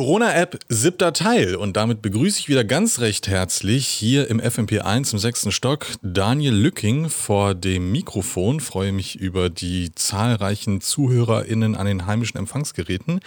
Corona-App 0.00 0.58
siebter 0.70 1.12
Teil 1.12 1.56
und 1.56 1.76
damit 1.76 2.00
begrüße 2.00 2.38
ich 2.38 2.48
wieder 2.48 2.64
ganz 2.64 3.00
recht 3.00 3.28
herzlich 3.28 3.86
hier 3.86 4.28
im 4.28 4.40
FMP1 4.40 5.12
im 5.12 5.18
sechsten 5.18 5.52
Stock 5.52 5.88
Daniel 6.00 6.54
Lücking 6.54 7.10
vor 7.10 7.54
dem 7.54 7.92
Mikrofon. 7.92 8.60
Freue 8.60 8.92
mich 8.92 9.16
über 9.16 9.50
die 9.50 9.94
zahlreichen 9.94 10.80
ZuhörerInnen 10.80 11.74
an 11.74 11.84
den 11.84 12.06
heimischen 12.06 12.38
Empfangsgeräten. 12.38 13.20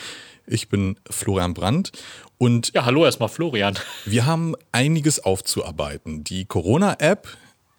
Ich 0.48 0.68
bin 0.68 0.98
Florian 1.08 1.54
Brandt 1.54 1.92
und 2.40 2.74
ja, 2.74 2.86
hallo 2.86 3.06
erstmal 3.06 3.30
Florian. 3.30 3.78
Wir 4.06 4.26
haben 4.26 4.56
einiges 4.72 5.24
aufzuarbeiten. 5.24 6.24
Die 6.24 6.46
Corona-App 6.46 7.28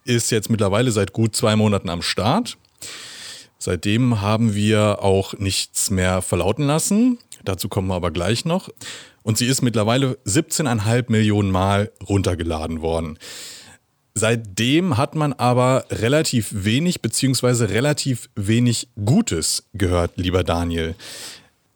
ist 0.05 0.31
jetzt 0.31 0.49
mittlerweile 0.49 0.91
seit 0.91 1.11
gut 1.11 1.35
zwei 1.35 1.57
Monaten 1.57 1.89
am 1.89 2.01
Start. 2.01 2.55
Seitdem 3.57 4.21
haben 4.21 4.53
wir 4.53 5.01
auch 5.01 5.33
nichts 5.37 5.89
mehr 5.89 6.21
verlauten 6.21 6.65
lassen. 6.65 7.19
Dazu 7.43 7.69
kommen 7.69 7.87
wir 7.87 7.95
aber 7.95 8.11
gleich 8.11 8.45
noch. 8.45 8.69
Und 9.23 9.37
sie 9.37 9.47
ist 9.47 9.61
mittlerweile 9.61 10.17
17,5 10.25 11.05
Millionen 11.11 11.51
Mal 11.51 11.91
runtergeladen 12.07 12.81
worden. 12.81 13.17
Seitdem 14.13 14.97
hat 14.97 15.15
man 15.15 15.33
aber 15.33 15.85
relativ 15.89 16.49
wenig 16.51 17.01
beziehungsweise 17.01 17.69
relativ 17.69 18.29
wenig 18.35 18.87
Gutes 19.03 19.65
gehört, 19.73 20.11
lieber 20.15 20.43
Daniel. 20.43 20.95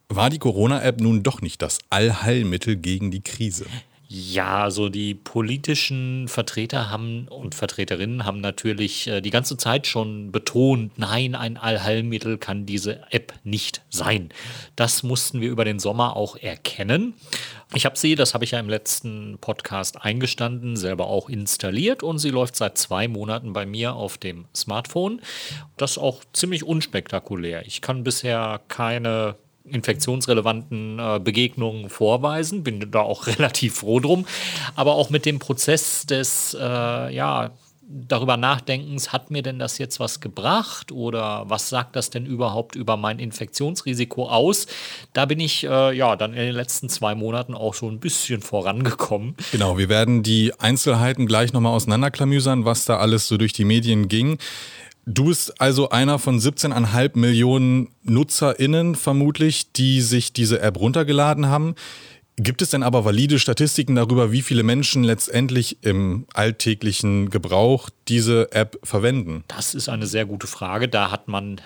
War 0.08 0.30
die 0.30 0.40
Corona-App 0.40 1.02
nun 1.02 1.22
doch 1.22 1.42
nicht 1.42 1.62
das 1.62 1.80
Allheilmittel 1.90 2.78
gegen 2.78 3.12
die 3.12 3.22
Krise? 3.22 3.66
Ja, 4.12 4.64
also 4.64 4.90
die 4.90 5.14
politischen 5.14 6.28
Vertreter 6.28 6.90
haben 6.90 7.28
und 7.28 7.54
Vertreterinnen 7.54 8.26
haben 8.26 8.42
natürlich 8.42 9.06
äh, 9.06 9.22
die 9.22 9.30
ganze 9.30 9.56
Zeit 9.56 9.86
schon 9.86 10.32
betont, 10.32 10.98
nein, 10.98 11.36
ein 11.36 11.58
Allheilmittel 11.58 12.40
kann 12.40 12.66
diese 12.66 13.04
App 13.12 13.34
nicht 13.44 13.84
sein. 13.92 14.30
Das 14.76 15.04
mussten 15.04 15.42
wir 15.42 15.50
über 15.52 15.64
den 15.64 15.78
Sommer 15.78 16.16
auch 16.16 16.36
erkennen. 16.38 17.14
Ich 17.76 17.86
habe 17.86 18.00
sie, 18.00 18.16
das 18.16 18.34
habe 18.34 18.44
ich 18.44 18.52
ja 18.52 18.60
im 18.60 18.68
letzten 18.68 19.38
Podcast 19.42 20.02
eingestanden, 20.02 20.76
selber 20.76 21.06
auch 21.06 21.30
installiert 21.30 22.02
und 22.02 22.18
sie 22.18 22.32
läuft 22.32 22.56
seit 22.56 22.80
zwei 22.80 23.08
Monaten 23.08 23.54
bei 23.54 23.68
mir 23.68 23.94
auf 23.94 24.18
dem 24.18 24.46
Smartphone. 24.56 25.22
Das 25.78 25.92
ist 25.92 25.98
auch 26.00 26.24
ziemlich 26.34 26.64
unspektakulär. 26.64 27.64
Ich 27.68 27.82
kann 27.82 28.04
bisher 28.04 28.60
keine 28.70 29.36
infektionsrelevanten 29.66 31.00
äh, 31.00 31.20
Begegnungen 31.20 31.90
vorweisen. 31.90 32.64
Bin 32.64 32.92
da 32.92 33.02
auch 33.02 33.28
relativ 33.28 33.76
froh 33.76 34.00
drum. 34.00 34.26
Aber 34.76 34.96
auch 34.96 35.10
mit 35.10 35.26
dem 35.26 35.40
Prozess 35.40 36.06
des, 36.06 36.56
äh, 36.60 37.14
ja, 37.14 37.52
darüber 37.90 38.38
nachdenkens, 38.38 39.12
hat 39.12 39.32
mir 39.32 39.42
denn 39.42 39.58
das 39.58 39.80
jetzt 39.80 40.00
was 40.00 40.20
gebracht 40.20 40.92
oder 40.92 41.46
was 41.48 41.70
sagt 41.70 41.96
das 41.96 42.12
denn 42.12 42.26
überhaupt 42.26 42.76
über 42.76 42.98
mein 42.98 43.18
Infektionsrisiko 43.18 44.30
aus? 44.30 44.68
Da 45.14 45.26
bin 45.26 45.40
ich 45.40 45.64
äh, 45.64 45.96
ja 45.96 46.16
dann 46.16 46.34
in 46.34 46.40
den 46.40 46.56
letzten 46.56 46.88
zwei 46.90 47.16
Monaten 47.16 47.56
auch 47.56 47.74
so 47.74 47.90
ein 47.90 48.00
bisschen 48.00 48.42
vorangekommen. 48.42 49.36
Genau, 49.52 49.78
wir 49.80 49.90
werden 49.90 50.22
die 50.22 50.54
Einzelheiten 50.60 51.26
gleich 51.26 51.52
nochmal 51.52 51.74
auseinanderklamüsern, 51.74 52.64
was 52.64 52.86
da 52.86 52.98
alles 52.98 53.28
so 53.28 53.38
durch 53.38 53.54
die 53.54 53.66
Medien 53.66 54.08
ging. 54.08 54.38
Du 55.06 55.26
bist 55.26 55.60
also 55.60 55.90
einer 55.90 56.20
von 56.20 56.40
17,5 56.40 57.18
Millionen 57.18 57.90
NutzerInnen 58.04 58.96
vermutlich, 58.96 59.72
die 59.72 60.02
sich 60.02 60.34
diese 60.34 60.62
App 60.62 60.80
runtergeladen 60.80 61.48
haben. 61.48 61.76
Gibt 62.38 62.62
es 62.62 62.70
denn 62.70 62.84
aber 62.84 63.04
valide 63.04 63.38
Statistiken 63.38 63.96
darüber, 63.96 64.32
wie 64.32 64.42
viele 64.42 64.64
Menschen 64.64 65.04
letztendlich 65.04 65.84
im 65.84 66.26
alltäglichen 66.34 67.30
Gebrauch 67.30 67.90
diese 68.08 68.52
App 68.54 68.80
verwenden? 68.84 69.44
Das 69.50 69.76
ist 69.76 69.90
eine 69.90 70.08
sehr 70.08 70.26
gute 70.26 70.48
Frage. 70.48 70.88
Da 70.88 71.12
hat 71.12 71.28
man 71.28 71.60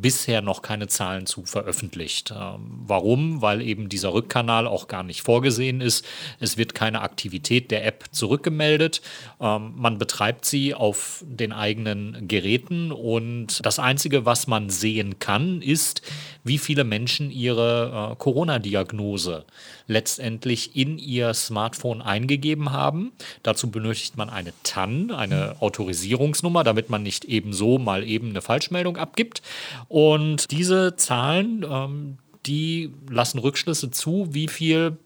bisher 0.00 0.42
noch 0.42 0.62
keine 0.62 0.86
Zahlen 0.86 1.26
zu 1.26 1.44
veröffentlicht. 1.44 2.30
Ähm, 2.30 2.82
warum? 2.86 3.42
Weil 3.42 3.60
eben 3.60 3.88
dieser 3.88 4.14
Rückkanal 4.14 4.66
auch 4.66 4.86
gar 4.86 5.02
nicht 5.02 5.22
vorgesehen 5.22 5.80
ist. 5.80 6.06
Es 6.38 6.56
wird 6.56 6.74
keine 6.74 7.02
Aktivität 7.02 7.70
der 7.70 7.84
App 7.84 8.04
zurückgemeldet. 8.12 9.02
Ähm, 9.40 9.72
man 9.76 9.98
betreibt 9.98 10.44
sie 10.44 10.74
auf 10.74 11.24
den 11.26 11.52
eigenen 11.52 12.28
Geräten 12.28 12.92
und 12.92 13.64
das 13.66 13.78
Einzige, 13.78 14.24
was 14.24 14.46
man 14.46 14.70
sehen 14.70 15.18
kann, 15.18 15.60
ist, 15.62 16.02
wie 16.44 16.58
viele 16.58 16.84
Menschen 16.84 17.30
ihre 17.30 18.12
äh, 18.12 18.16
Corona-Diagnose 18.16 19.44
letztendlich 19.88 20.76
in 20.76 20.98
ihr 20.98 21.34
Smartphone 21.34 22.02
eingegeben 22.02 22.72
haben. 22.72 23.12
Dazu 23.42 23.70
benötigt 23.70 24.16
man 24.16 24.30
eine 24.30 24.52
TAN, 24.62 25.10
eine 25.10 25.56
Autorisierungsnummer, 25.60 26.62
damit 26.62 26.90
man 26.90 27.02
nicht 27.02 27.24
ebenso 27.24 27.78
mal 27.78 28.04
eben 28.04 28.30
eine 28.30 28.42
Falschmeldung 28.42 28.96
abgibt. 28.96 29.42
Und 29.88 30.50
diese 30.50 30.96
Zahlen, 30.96 31.64
ähm, 31.68 32.18
die 32.46 32.92
lassen 33.10 33.38
Rückschlüsse 33.38 33.90
zu, 33.90 34.28
wie 34.32 34.48
viel 34.48 34.98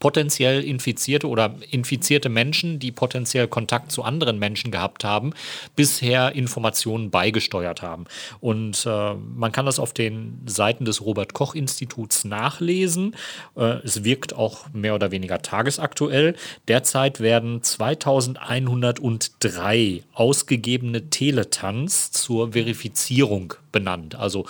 potenziell 0.00 0.62
infizierte 0.62 1.28
oder 1.28 1.54
infizierte 1.70 2.28
Menschen, 2.28 2.78
die 2.78 2.92
potenziell 2.92 3.48
Kontakt 3.48 3.90
zu 3.92 4.04
anderen 4.04 4.38
Menschen 4.38 4.70
gehabt 4.70 5.04
haben, 5.04 5.32
bisher 5.76 6.34
Informationen 6.34 7.10
beigesteuert 7.10 7.82
haben. 7.82 8.04
Und 8.40 8.86
äh, 8.86 9.14
man 9.14 9.52
kann 9.52 9.66
das 9.66 9.78
auf 9.78 9.92
den 9.92 10.40
Seiten 10.46 10.84
des 10.84 11.04
Robert 11.04 11.34
Koch 11.34 11.54
Instituts 11.54 12.24
nachlesen. 12.24 13.14
Äh, 13.56 13.80
es 13.84 14.04
wirkt 14.04 14.34
auch 14.34 14.72
mehr 14.72 14.94
oder 14.94 15.10
weniger 15.10 15.42
tagesaktuell. 15.42 16.34
Derzeit 16.68 17.20
werden 17.20 17.62
2103 17.62 20.04
ausgegebene 20.12 21.10
Teletans 21.10 22.12
zur 22.12 22.52
Verifizierung 22.52 23.54
benannt. 23.72 24.14
Also 24.14 24.46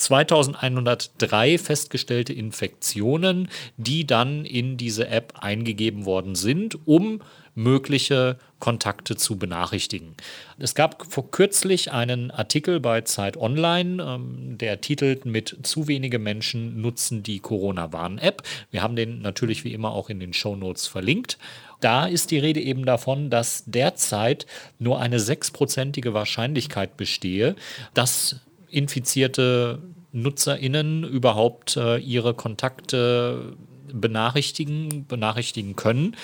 2103 0.00 1.58
festgestellte 1.58 2.32
Infektionen, 2.32 3.48
die 3.76 4.06
dann 4.06 4.44
in 4.44 4.76
diese 4.76 5.08
App 5.08 5.34
eingegeben 5.40 6.04
worden 6.04 6.34
sind, 6.34 6.86
um 6.86 7.20
mögliche 7.54 8.38
Kontakte 8.58 9.16
zu 9.16 9.36
benachrichtigen. 9.36 10.14
Es 10.58 10.74
gab 10.74 11.10
vor 11.10 11.30
kürzlich 11.30 11.92
einen 11.92 12.30
Artikel 12.30 12.80
bei 12.80 13.02
Zeit 13.02 13.36
Online, 13.36 14.02
ähm, 14.02 14.58
der 14.58 14.80
titelt 14.80 15.24
mit 15.24 15.58
zu 15.62 15.88
wenige 15.88 16.18
Menschen 16.18 16.80
nutzen 16.80 17.22
die 17.22 17.40
Corona-Warn-App. 17.40 18.42
Wir 18.70 18.82
haben 18.82 18.96
den 18.96 19.20
natürlich 19.20 19.64
wie 19.64 19.72
immer 19.72 19.92
auch 19.92 20.10
in 20.10 20.20
den 20.20 20.32
Show 20.32 20.56
Notes 20.56 20.86
verlinkt. 20.86 21.38
Da 21.80 22.06
ist 22.06 22.30
die 22.30 22.38
Rede 22.38 22.60
eben 22.60 22.84
davon, 22.84 23.30
dass 23.30 23.64
derzeit 23.66 24.46
nur 24.78 25.00
eine 25.00 25.18
sechsprozentige 25.18 26.12
Wahrscheinlichkeit 26.12 26.96
bestehe, 26.96 27.56
dass 27.94 28.36
infizierte 28.70 29.80
NutzerInnen 30.12 31.04
überhaupt 31.04 31.76
äh, 31.76 31.98
ihre 31.98 32.34
Kontakte 32.34 33.56
benachrichtigen, 33.92 35.06
benachrichtigen 35.06 35.76
können. 35.76 36.16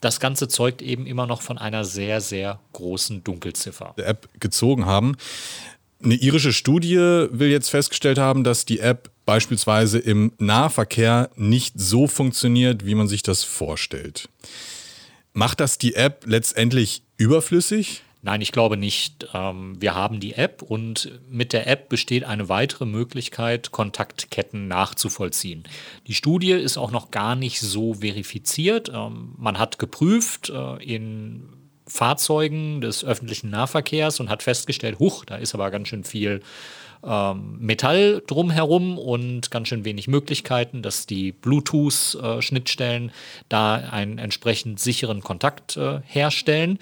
Das 0.00 0.20
Ganze 0.20 0.48
zeugt 0.48 0.82
eben 0.82 1.06
immer 1.06 1.26
noch 1.26 1.42
von 1.42 1.58
einer 1.58 1.84
sehr, 1.84 2.20
sehr 2.20 2.60
großen 2.72 3.24
Dunkelziffer. 3.24 3.94
Der 3.96 4.08
App 4.08 4.28
gezogen 4.40 4.86
haben. 4.86 5.16
Eine 6.02 6.14
irische 6.14 6.52
Studie 6.52 6.96
will 6.96 7.48
jetzt 7.48 7.70
festgestellt 7.70 8.18
haben, 8.18 8.44
dass 8.44 8.66
die 8.66 8.80
App 8.80 9.10
beispielsweise 9.24 9.98
im 9.98 10.32
Nahverkehr 10.38 11.30
nicht 11.36 11.74
so 11.80 12.06
funktioniert, 12.06 12.84
wie 12.84 12.94
man 12.94 13.08
sich 13.08 13.22
das 13.22 13.42
vorstellt. 13.42 14.28
Macht 15.32 15.60
das 15.60 15.78
die 15.78 15.94
App 15.94 16.24
letztendlich 16.26 17.02
überflüssig? 17.16 18.03
Nein, 18.24 18.40
ich 18.40 18.52
glaube 18.52 18.78
nicht. 18.78 19.28
Ähm, 19.34 19.76
wir 19.78 19.94
haben 19.94 20.18
die 20.18 20.32
App 20.32 20.62
und 20.62 21.12
mit 21.28 21.52
der 21.52 21.66
App 21.66 21.90
besteht 21.90 22.24
eine 22.24 22.48
weitere 22.48 22.86
Möglichkeit, 22.86 23.70
Kontaktketten 23.70 24.66
nachzuvollziehen. 24.66 25.64
Die 26.06 26.14
Studie 26.14 26.52
ist 26.52 26.78
auch 26.78 26.90
noch 26.90 27.10
gar 27.10 27.34
nicht 27.34 27.60
so 27.60 27.94
verifiziert. 27.94 28.90
Ähm, 28.92 29.34
man 29.36 29.58
hat 29.58 29.78
geprüft 29.78 30.48
äh, 30.48 30.82
in 30.82 31.50
Fahrzeugen 31.86 32.80
des 32.80 33.04
öffentlichen 33.04 33.50
Nahverkehrs 33.50 34.20
und 34.20 34.30
hat 34.30 34.42
festgestellt, 34.42 34.98
huch, 34.98 35.26
da 35.26 35.36
ist 35.36 35.54
aber 35.54 35.70
ganz 35.70 35.88
schön 35.88 36.04
viel 36.04 36.40
ähm, 37.06 37.58
Metall 37.60 38.22
drumherum 38.26 38.98
und 38.98 39.50
ganz 39.50 39.68
schön 39.68 39.84
wenig 39.84 40.08
Möglichkeiten, 40.08 40.82
dass 40.82 41.06
die 41.06 41.32
Bluetooth-Schnittstellen 41.32 43.12
da 43.48 43.74
einen 43.74 44.18
entsprechend 44.18 44.80
sicheren 44.80 45.20
Kontakt 45.22 45.76
äh, 45.76 46.00
herstellen. 46.06 46.78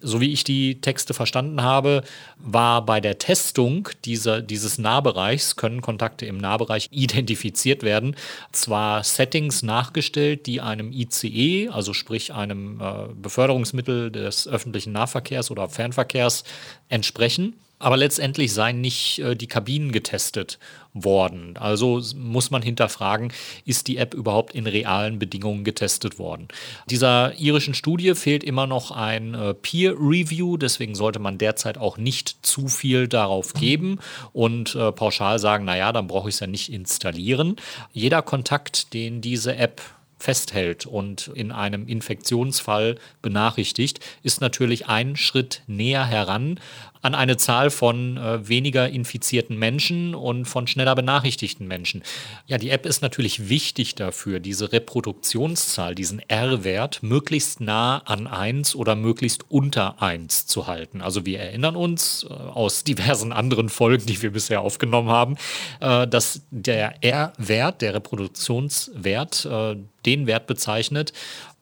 So 0.00 0.20
wie 0.20 0.32
ich 0.32 0.44
die 0.44 0.80
Texte 0.80 1.14
verstanden 1.14 1.62
habe, 1.62 2.02
war 2.38 2.84
bei 2.84 3.00
der 3.00 3.18
Testung 3.18 3.88
dieser, 4.04 4.42
dieses 4.42 4.78
Nahbereichs, 4.78 5.56
können 5.56 5.80
Kontakte 5.80 6.26
im 6.26 6.38
Nahbereich 6.38 6.88
identifiziert 6.92 7.82
werden, 7.82 8.14
zwar 8.52 9.02
Settings 9.04 9.62
nachgestellt, 9.62 10.46
die 10.46 10.60
einem 10.60 10.92
ICE, 10.92 11.70
also 11.70 11.92
sprich 11.92 12.32
einem 12.32 12.80
äh, 12.80 13.14
Beförderungsmittel 13.14 14.10
des 14.10 14.46
öffentlichen 14.46 14.92
Nahverkehrs 14.92 15.50
oder 15.50 15.68
Fernverkehrs 15.68 16.44
entsprechen 16.88 17.54
aber 17.78 17.96
letztendlich 17.96 18.52
seien 18.52 18.80
nicht 18.80 19.18
äh, 19.18 19.36
die 19.36 19.46
Kabinen 19.46 19.92
getestet 19.92 20.58
worden. 20.94 21.56
Also 21.58 22.00
muss 22.16 22.50
man 22.50 22.62
hinterfragen, 22.62 23.32
ist 23.66 23.86
die 23.86 23.98
App 23.98 24.14
überhaupt 24.14 24.54
in 24.54 24.66
realen 24.66 25.18
Bedingungen 25.18 25.62
getestet 25.62 26.18
worden. 26.18 26.48
Dieser 26.88 27.38
irischen 27.38 27.74
Studie 27.74 28.14
fehlt 28.14 28.42
immer 28.42 28.66
noch 28.66 28.90
ein 28.90 29.34
äh, 29.34 29.52
Peer 29.52 29.92
Review, 29.92 30.56
deswegen 30.56 30.94
sollte 30.94 31.18
man 31.18 31.36
derzeit 31.36 31.76
auch 31.76 31.98
nicht 31.98 32.36
zu 32.42 32.68
viel 32.68 33.08
darauf 33.08 33.52
geben 33.52 33.98
und 34.32 34.74
äh, 34.74 34.90
pauschal 34.92 35.38
sagen, 35.38 35.66
naja, 35.66 35.92
dann 35.92 36.06
brauche 36.06 36.28
ich 36.30 36.36
es 36.36 36.40
ja 36.40 36.46
nicht 36.46 36.72
installieren. 36.72 37.56
Jeder 37.92 38.22
Kontakt, 38.22 38.94
den 38.94 39.20
diese 39.20 39.56
App 39.56 39.82
festhält 40.18 40.86
und 40.86 41.28
in 41.34 41.52
einem 41.52 41.86
Infektionsfall 41.86 42.96
benachrichtigt, 43.20 44.00
ist 44.22 44.40
natürlich 44.40 44.88
ein 44.88 45.16
Schritt 45.16 45.62
näher 45.66 46.06
heran 46.06 46.58
an 47.02 47.14
eine 47.14 47.36
Zahl 47.36 47.70
von 47.70 48.16
äh, 48.16 48.48
weniger 48.48 48.88
infizierten 48.88 49.58
Menschen 49.58 50.14
und 50.14 50.46
von 50.46 50.66
schneller 50.66 50.94
benachrichtigten 50.94 51.66
Menschen. 51.66 52.02
Ja, 52.46 52.58
die 52.58 52.70
App 52.70 52.86
ist 52.86 53.02
natürlich 53.02 53.48
wichtig 53.48 53.94
dafür, 53.94 54.40
diese 54.40 54.72
Reproduktionszahl, 54.72 55.94
diesen 55.94 56.20
R-Wert 56.28 57.02
möglichst 57.02 57.60
nah 57.60 57.98
an 57.98 58.26
1 58.26 58.74
oder 58.74 58.96
möglichst 58.96 59.50
unter 59.50 60.02
1 60.02 60.46
zu 60.46 60.66
halten. 60.66 61.00
Also 61.00 61.26
wir 61.26 61.40
erinnern 61.40 61.76
uns 61.76 62.26
äh, 62.28 62.32
aus 62.32 62.84
diversen 62.84 63.32
anderen 63.32 63.68
Folgen, 63.68 64.06
die 64.06 64.20
wir 64.22 64.32
bisher 64.32 64.60
aufgenommen 64.60 65.08
haben, 65.08 65.36
äh, 65.80 66.06
dass 66.06 66.42
der 66.50 67.02
R-Wert, 67.02 67.82
der 67.82 67.94
Reproduktionswert, 67.94 69.44
äh, 69.44 69.76
den 70.04 70.26
Wert 70.26 70.46
bezeichnet, 70.46 71.12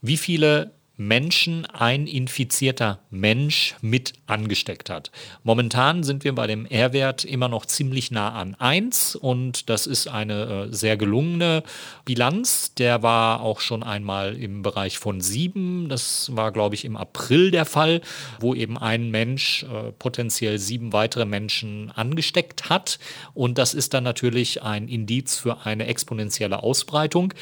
wie 0.02 0.16
viele 0.16 0.72
Menschen 0.96 1.66
ein 1.66 2.06
infizierter 2.06 3.00
Mensch 3.10 3.74
mit 3.80 4.12
angesteckt 4.26 4.90
hat. 4.90 5.10
Momentan 5.42 6.04
sind 6.04 6.22
wir 6.22 6.34
bei 6.34 6.46
dem 6.46 6.66
R-Wert 6.66 7.24
immer 7.24 7.48
noch 7.48 7.66
ziemlich 7.66 8.10
nah 8.10 8.32
an 8.32 8.54
1 8.54 9.16
und 9.16 9.68
das 9.68 9.86
ist 9.86 10.06
eine 10.06 10.68
äh, 10.68 10.72
sehr 10.72 10.96
gelungene 10.96 11.64
Bilanz. 12.04 12.74
Der 12.74 13.02
war 13.02 13.40
auch 13.40 13.60
schon 13.60 13.82
einmal 13.82 14.36
im 14.36 14.62
Bereich 14.62 14.98
von 14.98 15.20
7. 15.20 15.88
Das 15.88 16.34
war, 16.36 16.52
glaube 16.52 16.76
ich, 16.76 16.84
im 16.84 16.96
April 16.96 17.50
der 17.50 17.64
Fall, 17.64 18.00
wo 18.38 18.54
eben 18.54 18.78
ein 18.78 19.10
Mensch 19.10 19.64
äh, 19.64 19.90
potenziell 19.92 20.58
sieben 20.58 20.92
weitere 20.92 21.24
Menschen 21.24 21.90
angesteckt 21.90 22.68
hat. 22.70 23.00
Und 23.34 23.58
das 23.58 23.74
ist 23.74 23.94
dann 23.94 24.04
natürlich 24.04 24.62
ein 24.62 24.86
Indiz 24.86 25.36
für 25.36 25.66
eine 25.66 25.86
exponentielle 25.86 26.62
Ausbreitung. 26.62 27.34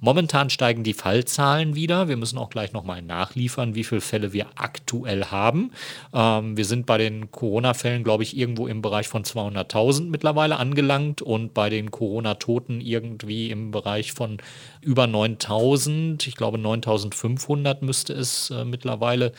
Momentan 0.00 0.50
steigen 0.50 0.84
die 0.84 0.92
Fallzahlen 0.92 1.74
wieder. 1.74 2.08
Wir 2.08 2.16
müssen 2.16 2.38
auch 2.38 2.50
gleich 2.50 2.72
nochmal 2.72 3.00
nachliefern, 3.00 3.74
wie 3.74 3.84
viele 3.84 4.00
Fälle 4.00 4.32
wir 4.32 4.46
aktuell 4.56 5.26
haben. 5.26 5.72
Ähm, 6.12 6.56
wir 6.56 6.64
sind 6.64 6.86
bei 6.86 6.98
den 6.98 7.30
Corona-Fällen, 7.30 8.04
glaube 8.04 8.22
ich, 8.22 8.36
irgendwo 8.36 8.66
im 8.66 8.82
Bereich 8.82 9.08
von 9.08 9.24
200.000 9.24 10.10
mittlerweile 10.10 10.58
angelangt 10.58 11.22
und 11.22 11.54
bei 11.54 11.70
den 11.70 11.90
Corona-Toten 11.90 12.80
irgendwie 12.80 13.50
im 13.50 13.70
Bereich 13.70 14.12
von 14.12 14.38
über 14.82 15.04
9.000. 15.04 16.26
Ich 16.28 16.36
glaube, 16.36 16.58
9.500 16.58 17.84
müsste 17.84 18.12
es 18.12 18.50
äh, 18.50 18.64
mittlerweile 18.64 19.32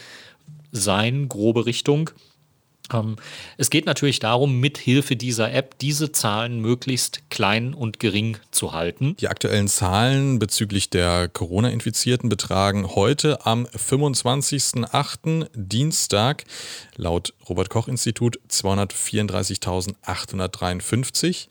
sein, 0.71 1.29
grobe 1.29 1.65
Richtung. 1.65 2.09
Ähm, 2.93 3.15
es 3.57 3.69
geht 3.69 3.85
natürlich 3.85 4.19
darum, 4.19 4.59
mit 4.59 4.77
Hilfe 4.77 5.15
dieser 5.15 5.53
App 5.53 5.77
diese 5.79 6.11
Zahlen 6.11 6.59
möglichst 6.59 7.29
klein 7.29 7.73
und 7.73 7.99
gering 7.99 8.37
zu 8.51 8.73
halten. 8.73 9.15
Die 9.19 9.27
aktuellen 9.27 9.67
Zahlen 9.67 10.39
bezüglich 10.39 10.89
der 10.89 11.27
Corona-Infizierten 11.27 12.29
betragen 12.29 12.95
heute 12.95 13.45
am 13.45 13.65
25.08. 13.65 15.49
Dienstag 15.53 16.45
laut 16.95 17.35
Robert 17.47 17.69
Koch 17.69 17.87
Institut 17.87 18.39
234.853. 18.49 21.47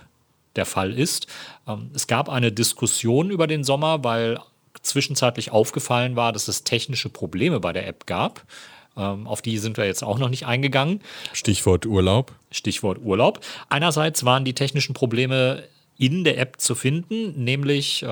der 0.56 0.66
Fall 0.66 0.94
ist. 0.94 1.28
Ähm, 1.68 1.92
es 1.94 2.07
gab 2.07 2.30
eine 2.30 2.51
Diskussion 2.51 3.30
über 3.30 3.48
den 3.48 3.63
Sommer, 3.63 4.04
weil 4.04 4.39
zwischenzeitlich 4.81 5.51
aufgefallen 5.51 6.16
war, 6.16 6.33
dass 6.33 6.48
es 6.48 6.63
technische 6.63 7.10
Probleme 7.10 7.60
bei 7.60 7.74
der 7.74 7.88
App 7.88 8.06
gab. 8.06 8.44
Ähm, 8.98 9.27
auf 9.27 9.42
die 9.42 9.57
sind 9.57 9.77
wir 9.77 9.86
jetzt 9.86 10.04
auch 10.04 10.19
noch 10.19 10.30
nicht 10.30 10.45
eingegangen. 10.45 11.01
Stichwort 11.33 11.86
Urlaub. 11.86 12.33
Stichwort 12.51 13.00
Urlaub. 13.04 13.42
Einerseits 13.69 14.24
waren 14.25 14.45
die 14.45 14.54
technischen 14.54 14.94
Probleme 14.94 15.63
in 15.98 16.24
der 16.24 16.38
App 16.38 16.60
zu 16.60 16.75
finden, 16.75 17.44
nämlich 17.44 18.04
äh, 18.04 18.07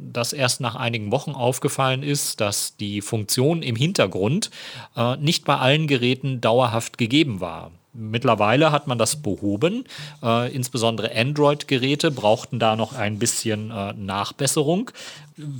dass 0.00 0.32
erst 0.32 0.60
nach 0.60 0.76
einigen 0.76 1.10
Wochen 1.10 1.32
aufgefallen 1.32 2.02
ist, 2.02 2.40
dass 2.40 2.76
die 2.76 3.00
Funktion 3.00 3.62
im 3.62 3.76
Hintergrund 3.76 4.50
äh, 4.96 5.16
nicht 5.16 5.44
bei 5.44 5.56
allen 5.56 5.86
Geräten 5.86 6.40
dauerhaft 6.40 6.96
gegeben 6.98 7.40
war. 7.40 7.72
Mittlerweile 7.96 8.72
hat 8.72 8.88
man 8.88 8.98
das 8.98 9.22
behoben. 9.22 9.84
Äh, 10.20 10.52
insbesondere 10.52 11.14
Android-Geräte 11.14 12.10
brauchten 12.10 12.58
da 12.58 12.74
noch 12.74 12.92
ein 12.92 13.20
bisschen 13.20 13.70
äh, 13.70 13.92
Nachbesserung. 13.92 14.90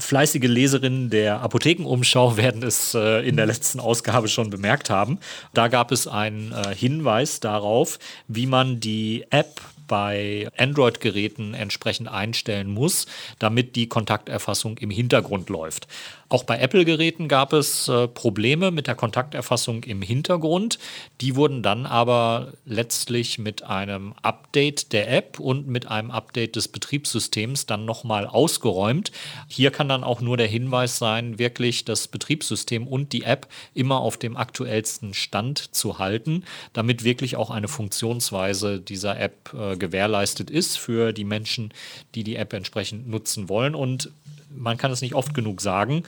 Fleißige 0.00 0.48
Leserinnen 0.48 1.10
der 1.10 1.40
Apothekenumschau 1.42 2.36
werden 2.36 2.64
es 2.64 2.94
äh, 2.94 3.26
in 3.26 3.36
der 3.36 3.46
letzten 3.46 3.78
Ausgabe 3.78 4.26
schon 4.26 4.50
bemerkt 4.50 4.90
haben. 4.90 5.20
Da 5.52 5.68
gab 5.68 5.92
es 5.92 6.08
einen 6.08 6.50
äh, 6.52 6.74
Hinweis 6.74 7.38
darauf, 7.38 8.00
wie 8.26 8.46
man 8.46 8.80
die 8.80 9.24
App 9.30 9.60
bei 9.86 10.48
Android-Geräten 10.56 11.54
entsprechend 11.54 12.08
einstellen 12.08 12.70
muss, 12.70 13.06
damit 13.38 13.76
die 13.76 13.88
Kontakterfassung 13.88 14.78
im 14.78 14.90
Hintergrund 14.90 15.48
läuft. 15.48 15.88
Auch 16.34 16.42
bei 16.42 16.58
Apple-Geräten 16.58 17.28
gab 17.28 17.52
es 17.52 17.86
äh, 17.86 18.08
Probleme 18.08 18.70
mit 18.70 18.86
der 18.86 18.94
Kontakterfassung 18.94 19.84
im 19.84 20.02
Hintergrund. 20.02 20.78
Die 21.20 21.36
wurden 21.36 21.62
dann 21.62 21.86
aber 21.86 22.54
letztlich 22.64 23.38
mit 23.38 23.62
einem 23.62 24.14
Update 24.22 24.92
der 24.92 25.12
App 25.12 25.38
und 25.38 25.68
mit 25.68 25.86
einem 25.86 26.10
Update 26.10 26.56
des 26.56 26.68
Betriebssystems 26.68 27.66
dann 27.66 27.84
nochmal 27.84 28.26
ausgeräumt. 28.26 29.12
Hier 29.48 29.70
kann 29.70 29.88
dann 29.88 30.02
auch 30.02 30.20
nur 30.20 30.36
der 30.36 30.48
Hinweis 30.48 30.98
sein, 30.98 31.38
wirklich 31.38 31.84
das 31.84 32.08
Betriebssystem 32.08 32.88
und 32.88 33.12
die 33.12 33.22
App 33.22 33.46
immer 33.74 34.00
auf 34.00 34.16
dem 34.16 34.36
aktuellsten 34.36 35.14
Stand 35.14 35.74
zu 35.74 35.98
halten, 35.98 36.44
damit 36.72 37.04
wirklich 37.04 37.36
auch 37.36 37.50
eine 37.50 37.68
Funktionsweise 37.68 38.80
dieser 38.80 39.20
App 39.20 39.54
äh, 39.54 39.73
gewährleistet 39.76 40.50
ist 40.50 40.78
für 40.78 41.12
die 41.12 41.24
Menschen, 41.24 41.72
die 42.14 42.24
die 42.24 42.36
App 42.36 42.52
entsprechend 42.52 43.08
nutzen 43.08 43.48
wollen. 43.48 43.74
Und 43.74 44.10
man 44.50 44.76
kann 44.76 44.90
es 44.90 45.02
nicht 45.02 45.14
oft 45.14 45.34
genug 45.34 45.60
sagen, 45.60 46.04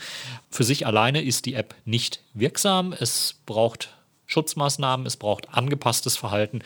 für 0.51 0.65
sich 0.65 0.87
alleine 0.87 1.23
ist 1.23 1.47
die 1.47 1.55
App 1.55 1.75
nicht 1.85 2.23
wirksam. 2.35 2.93
Es 2.93 3.37
braucht 3.47 3.91
Schutzmaßnahmen, 4.27 5.07
es 5.07 5.17
braucht 5.17 5.53
angepasstes 5.53 6.17
Verhalten. 6.17 6.63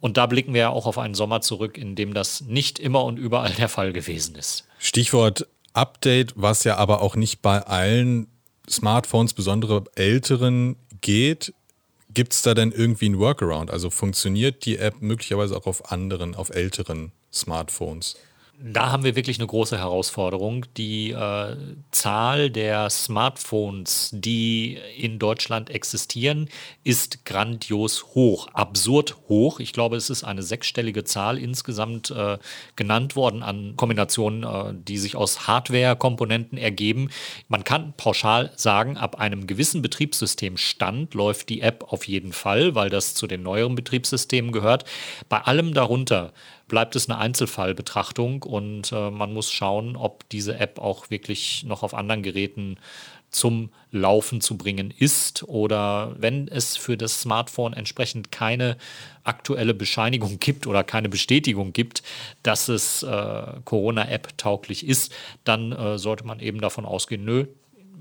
Und 0.00 0.16
da 0.16 0.26
blicken 0.26 0.54
wir 0.54 0.60
ja 0.60 0.68
auch 0.70 0.86
auf 0.86 0.98
einen 0.98 1.14
Sommer 1.14 1.40
zurück, 1.40 1.78
in 1.78 1.94
dem 1.94 2.14
das 2.14 2.42
nicht 2.42 2.78
immer 2.78 3.04
und 3.04 3.18
überall 3.18 3.52
der 3.52 3.68
Fall 3.68 3.92
gewesen 3.92 4.34
ist. 4.36 4.64
Stichwort 4.78 5.46
Update, 5.72 6.32
was 6.36 6.64
ja 6.64 6.76
aber 6.76 7.02
auch 7.02 7.16
nicht 7.16 7.42
bei 7.42 7.60
allen 7.60 8.28
Smartphones, 8.68 9.34
besondere 9.34 9.84
älteren, 9.94 10.76
geht. 11.00 11.52
Gibt 12.16 12.32
es 12.32 12.40
da 12.40 12.54
denn 12.54 12.72
irgendwie 12.72 13.10
ein 13.10 13.18
Workaround? 13.18 13.70
Also 13.70 13.90
funktioniert 13.90 14.64
die 14.64 14.78
App 14.78 15.02
möglicherweise 15.02 15.54
auch 15.54 15.66
auf 15.66 15.92
anderen, 15.92 16.34
auf 16.34 16.48
älteren 16.48 17.12
Smartphones? 17.30 18.16
Da 18.58 18.90
haben 18.90 19.04
wir 19.04 19.16
wirklich 19.16 19.38
eine 19.38 19.46
große 19.46 19.76
Herausforderung. 19.76 20.64
Die 20.78 21.10
äh, 21.10 21.56
Zahl 21.90 22.48
der 22.48 22.88
Smartphones, 22.88 24.10
die 24.12 24.78
in 24.96 25.18
Deutschland 25.18 25.68
existieren, 25.68 26.48
ist 26.82 27.26
grandios 27.26 28.14
hoch, 28.14 28.48
absurd 28.54 29.16
hoch. 29.28 29.60
Ich 29.60 29.74
glaube, 29.74 29.96
es 29.96 30.08
ist 30.08 30.24
eine 30.24 30.42
sechsstellige 30.42 31.04
Zahl 31.04 31.38
insgesamt 31.38 32.10
äh, 32.10 32.38
genannt 32.76 33.14
worden 33.14 33.42
an 33.42 33.74
Kombinationen, 33.76 34.44
äh, 34.44 34.74
die 34.74 34.96
sich 34.96 35.16
aus 35.16 35.46
Hardware-Komponenten 35.46 36.56
ergeben. 36.56 37.10
Man 37.48 37.62
kann 37.62 37.92
pauschal 37.98 38.52
sagen, 38.56 38.96
ab 38.96 39.20
einem 39.20 39.46
gewissen 39.46 39.82
Betriebssystemstand 39.82 41.12
läuft 41.12 41.50
die 41.50 41.60
App 41.60 41.84
auf 41.88 42.08
jeden 42.08 42.32
Fall, 42.32 42.74
weil 42.74 42.88
das 42.88 43.14
zu 43.14 43.26
den 43.26 43.42
neueren 43.42 43.74
Betriebssystemen 43.74 44.50
gehört. 44.50 44.84
Bei 45.28 45.42
allem 45.42 45.74
darunter 45.74 46.32
bleibt 46.68 46.96
es 46.96 47.08
eine 47.08 47.18
Einzelfallbetrachtung 47.18 48.42
und 48.42 48.92
äh, 48.92 49.10
man 49.10 49.32
muss 49.32 49.52
schauen, 49.52 49.96
ob 49.96 50.28
diese 50.30 50.58
App 50.58 50.78
auch 50.78 51.10
wirklich 51.10 51.64
noch 51.64 51.82
auf 51.82 51.94
anderen 51.94 52.22
Geräten 52.22 52.78
zum 53.30 53.70
Laufen 53.90 54.40
zu 54.40 54.56
bringen 54.56 54.92
ist 54.96 55.42
oder 55.44 56.14
wenn 56.18 56.48
es 56.48 56.76
für 56.76 56.96
das 56.96 57.20
Smartphone 57.20 57.72
entsprechend 57.72 58.32
keine 58.32 58.76
aktuelle 59.24 59.74
Bescheinigung 59.74 60.38
gibt 60.40 60.66
oder 60.66 60.84
keine 60.84 61.08
Bestätigung 61.08 61.72
gibt, 61.72 62.02
dass 62.42 62.68
es 62.68 63.02
äh, 63.02 63.42
Corona-App 63.64 64.38
tauglich 64.38 64.86
ist, 64.86 65.12
dann 65.44 65.72
äh, 65.72 65.98
sollte 65.98 66.24
man 66.24 66.40
eben 66.40 66.60
davon 66.60 66.84
ausgehen, 66.84 67.24
nö, 67.24 67.46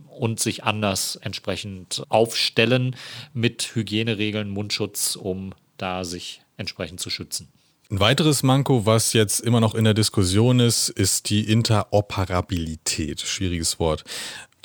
und 0.10 0.40
sich 0.40 0.64
anders 0.64 1.18
entsprechend 1.18 2.04
aufstellen 2.08 2.96
mit 3.34 3.76
Hygieneregeln, 3.76 4.50
Mundschutz, 4.50 5.18
um 5.18 5.54
da 5.78 6.06
sich 6.06 6.42
entsprechend 6.56 7.02
zu 7.02 7.10
schützen. 7.10 7.50
Ein 7.92 8.00
weiteres 8.00 8.42
Manko, 8.42 8.88
was 8.88 9.14
jetzt 9.14 9.42
immer 9.42 9.60
noch 9.60 9.76
in 9.76 9.84
der 9.84 9.94
Diskussion 9.94 10.60
ist, 10.60 10.90
ist 10.90 11.30
die 11.30 11.52
Interoperabilität. 11.52 13.22
Schwieriges 13.22 13.80
Wort. 13.80 14.04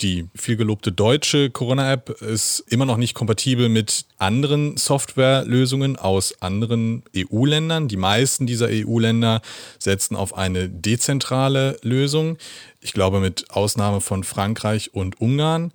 Die 0.01 0.27
vielgelobte 0.35 0.91
deutsche 0.91 1.51
Corona-App 1.51 2.23
ist 2.23 2.61
immer 2.69 2.87
noch 2.87 2.97
nicht 2.97 3.13
kompatibel 3.13 3.69
mit 3.69 4.07
anderen 4.17 4.79
Softwarelösungen 4.79 5.97
aus 5.97 6.41
anderen 6.41 7.03
EU-Ländern. 7.15 7.89
Die 7.89 7.99
meisten 7.99 8.47
dieser 8.47 8.69
EU-Länder 8.71 9.43
setzen 9.79 10.17
auf 10.17 10.35
eine 10.35 10.71
dezentrale 10.71 11.77
Lösung. 11.83 12.39
Ich 12.81 12.95
glaube 12.95 13.21
mit 13.21 13.51
Ausnahme 13.51 14.01
von 14.01 14.25
Frankreich 14.25 14.95
und 14.95 15.21
Ungarn. 15.21 15.73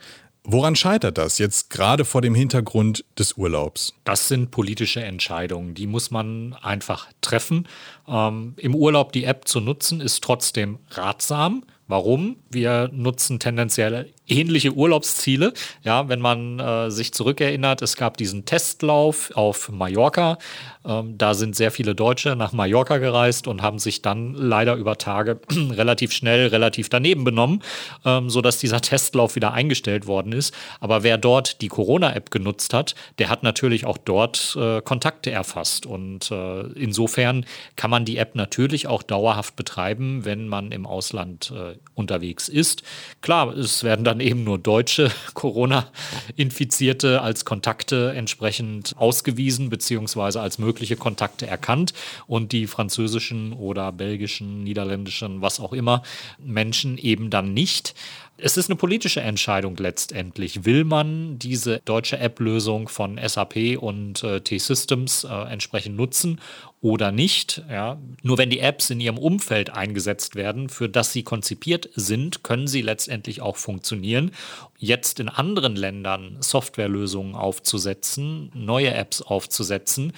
Woran 0.48 0.75
scheitert 0.75 1.18
das 1.18 1.40
jetzt 1.40 1.72
gerade 1.72 2.06
vor 2.06 2.22
dem 2.22 2.36
Hintergrund 2.36 3.04
des 3.18 3.34
Urlaubs? 3.34 3.96
Das 4.04 4.28
sind 4.28 4.52
politische 4.52 5.04
Entscheidungen, 5.04 5.74
die 5.74 5.88
muss 5.88 6.12
man 6.12 6.54
einfach 6.62 7.08
treffen. 7.22 7.68
Ähm, 8.08 8.54
Im 8.58 8.75
Urlaub 8.75 9.12
die 9.12 9.24
App 9.24 9.48
zu 9.48 9.60
nutzen 9.60 10.02
ist 10.02 10.24
trotzdem 10.24 10.78
ratsam. 10.92 11.64
Warum? 11.88 12.38
Wir 12.52 12.90
nutzen 12.94 13.40
tendenziell 13.40 14.14
ähnliche 14.27 14.74
Urlaubsziele. 14.74 15.53
Ja, 15.84 16.10
wenn 16.10 16.20
man 16.20 16.60
äh, 16.60 16.91
sich 16.91 17.13
zurückerinnert, 17.13 17.82
es 17.82 17.96
gab 17.96 18.17
diesen 18.17 18.46
Testlauf 18.46 19.32
auf 19.36 19.70
Mallorca. 19.70 20.38
Ähm, 20.86 21.17
da 21.17 21.34
sind 21.34 21.55
sehr 21.55 21.72
viele 21.72 21.96
Deutsche 21.96 22.36
nach 22.36 22.53
Mallorca 22.53 22.98
gereist 22.98 23.48
und 23.48 23.62
haben 23.62 23.79
sich 23.79 24.01
dann 24.01 24.34
leider 24.34 24.75
über 24.75 24.98
Tage 24.98 25.39
relativ 25.51 26.12
schnell, 26.12 26.48
relativ 26.48 26.89
daneben 26.89 27.24
benommen, 27.24 27.62
ähm, 28.03 28.29
sodass 28.29 28.60
dieser 28.60 28.82
Testlauf 28.82 29.36
wieder 29.36 29.53
eingestellt 29.53 30.08
worden 30.08 30.32
ist. 30.32 30.53
Aber 30.79 31.03
wer 31.03 31.17
dort 31.17 31.62
die 31.62 31.67
Corona-App 31.67 32.32
genutzt 32.32 32.74
hat, 32.74 32.96
der 33.20 33.29
hat 33.29 33.44
natürlich 33.44 33.86
auch 33.86 33.98
dort 33.98 34.55
äh, 34.60 34.82
Kontakte 34.82 35.32
erfasst. 35.32 35.86
Und 35.86 36.32
äh, 36.32 36.62
insofern 36.74 37.46
kann 37.75 37.89
man 37.89 38.05
die 38.05 38.17
App 38.17 38.36
natürlich 38.36 38.88
auch 38.88 39.03
dauerhaft 39.03 39.55
betreiben, 39.55 40.25
wenn 40.25 40.48
man 40.48 40.72
im 40.72 40.86
Ausland 40.86 41.51
äh, 41.55 41.77
unterwegs 41.96 42.48
ist. 42.48 42.84
Klar, 43.22 43.55
es 43.55 43.84
werden 43.84 44.05
dann 44.05 44.15
eben 44.20 44.44
nur 44.44 44.58
deutsche 44.58 45.12
Corona-Infizierte 45.34 47.22
als 47.22 47.46
Kontakte 47.46 48.14
entsprechend 48.16 48.94
ausgewiesen 48.98 49.70
beziehungsweise 49.70 50.42
als 50.42 50.58
mögliche 50.58 50.96
Kontakte 50.96 51.48
erkannt 51.48 51.94
und 52.28 52.52
die 52.52 52.68
französischen 52.68 53.54
oder 53.54 53.92
belgischen, 53.92 54.64
niederländischen, 54.64 55.42
was 55.42 55.60
auch 55.60 55.74
immer 55.74 56.04
Menschen 56.38 56.98
eben 56.98 57.30
dann 57.30 57.54
nicht. 57.54 57.96
Es 58.38 58.58
ist 58.58 58.70
eine 58.70 58.76
politische 58.76 59.22
Entscheidung 59.22 59.78
letztendlich. 59.78 60.66
Will 60.66 60.84
man 60.84 61.40
diese 61.40 61.80
deutsche 61.86 62.20
App-Lösung 62.20 62.90
von 62.90 63.18
SAP 63.18 63.78
und 63.80 64.24
äh, 64.24 64.42
T-Systems 64.42 65.24
äh, 65.24 65.30
entsprechend 65.30 65.96
nutzen 65.96 66.42
oder 66.86 67.12
nicht? 67.12 67.63
Ja? 67.68 67.98
Nur 68.22 68.38
wenn 68.38 68.51
die 68.51 68.60
Apps 68.60 68.92
in 68.92 69.00
ihrem 69.00 69.18
Umfeld 69.18 69.72
eingesetzt 69.72 70.36
werden, 70.36 70.70
für 70.70 70.88
das 70.88 71.12
sie 71.12 71.24
konzipiert 71.24 71.89
sind, 71.96 72.44
können 72.44 72.68
sie 72.68 72.84
letztendlich 72.84 73.42
auch 73.42 73.58
funktionieren. 73.58 74.30
Jetzt 74.77 75.20
in 75.20 75.27
anderen 75.27 75.75
Ländern 75.75 76.38
Softwarelösungen 76.42 77.34
aufzusetzen, 77.34 78.51
neue 78.54 78.94
Apps 78.94 79.24
aufzusetzen, 79.24 80.13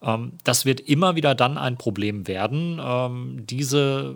ähm, 0.00 0.34
das 0.44 0.64
wird 0.64 0.78
immer 0.78 1.16
wieder 1.16 1.34
dann 1.34 1.58
ein 1.58 1.76
Problem 1.76 2.28
werden. 2.28 2.80
Ähm, 2.80 3.44
diese 3.44 4.14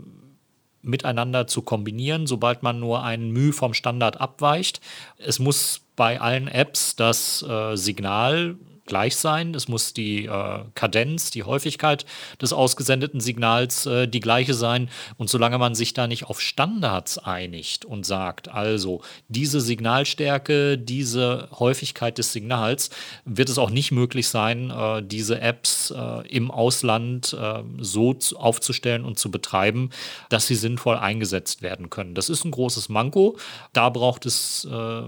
miteinander 0.83 1.49
zu 1.49 1.63
kombinieren, 1.63 2.29
sobald 2.29 2.63
man 2.63 2.79
nur 2.79 3.03
einen 3.03 3.33
Mühe 3.33 3.53
vom 3.53 3.75
Standard 3.75 4.21
abweicht. 4.21 4.81
Es 5.19 5.41
muss 5.41 5.81
bei 5.97 6.21
allen 6.21 6.47
Apps 6.47 6.95
das 6.95 7.43
äh, 7.43 7.75
Signal 7.75 8.55
gleich 8.87 9.17
sein. 9.17 9.55
Es 9.55 9.69
muss 9.69 9.93
die 9.93 10.27
äh, 10.27 10.61
Kadenz, 10.75 11.31
die 11.31 11.43
Häufigkeit 11.43 12.07
des 12.41 12.53
ausgesendeten 12.53 13.21
Signals 13.21 13.87
äh, 13.87 14.07
die 14.07 14.21
gleiche 14.21 14.55
sein. 14.55 14.89
Und 15.17 15.31
solange 15.31 15.59
man 15.59 15.75
sich 15.75 15.95
da 15.95 16.07
nicht 16.07 16.25
auf 16.25 16.41
Standards 16.41 17.19
einigt 17.19 17.85
und 17.85 18.07
sagt, 18.07 18.49
also 18.49 19.03
diese 19.29 19.61
Signalstärke, 19.61 20.79
diese 20.79 21.49
Häufigkeit 21.59 22.19
des 22.19 22.33
Signals, 22.33 22.91
wird 23.25 23.49
es 23.49 23.59
auch 23.59 23.71
nicht 23.71 23.93
möglich 23.93 24.29
sein, 24.29 24.71
äh, 24.71 25.03
diese 25.03 25.41
Apps 25.41 25.91
äh, 25.91 26.27
im 26.29 26.51
Ausland 26.51 27.33
äh, 27.33 27.63
so 27.79 28.17
aufzustellen 28.35 29.05
und 29.05 29.19
zu 29.19 29.31
betreiben, 29.31 29.91
dass 30.29 30.47
sie 30.47 30.55
sinnvoll 30.55 30.97
eingesetzt 30.97 31.63
werden 31.63 31.91
können. 31.91 32.15
Das 32.15 32.29
ist 32.29 32.45
ein 32.45 32.51
großes 32.51 32.89
Manko. 32.89 33.37
Da 33.73 33.91
braucht 33.91 34.27
es 34.27 34.65
äh, 34.65 35.03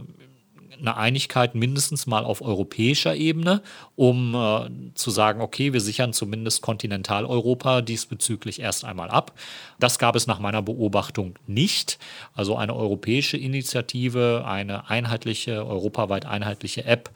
eine 0.79 0.97
Einigkeit 0.97 1.55
mindestens 1.55 2.07
mal 2.07 2.25
auf 2.25 2.43
europäischer 2.43 3.15
Ebene, 3.15 3.63
um 3.97 4.35
äh, 4.35 4.95
zu 4.95 5.11
sagen, 5.11 5.41
okay, 5.41 5.73
wir 5.73 5.81
sichern 5.81 6.13
zumindest 6.13 6.63
Kontinentaleuropa 6.63 7.83
diesbezüglich 7.83 8.61
erst 8.61 8.85
einmal 8.85 9.11
ab. 9.11 9.33
Das 9.79 9.99
gab 9.99 10.17
es 10.17 10.27
nach 10.27 10.39
meiner 10.39 10.63
Beobachtung 10.63 11.35
nicht. 11.47 11.99
Also 12.35 12.57
eine 12.57 12.75
europäische 12.75 13.37
Initiative, 13.37 14.45
eine 14.47 14.89
einheitliche, 14.91 15.67
europaweit 15.67 16.27
einheitliche 16.27 16.85
App 16.85 17.11